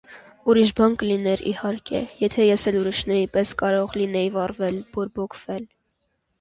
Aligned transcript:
Ուրիշ 0.51 0.69
բան 0.79 0.95
կլիներ, 1.03 1.43
իհարկե, 1.51 2.01
եթե 2.23 2.47
ես 2.49 2.65
էլ 2.73 2.79
ուրիշների 2.81 3.29
պես 3.37 3.53
կարող 3.63 3.95
լինեի 4.03 4.35
վառվել, 4.41 4.83
բորբոքվել: 4.99 5.73